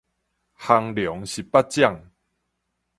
[0.57, 2.09] 降龍十八掌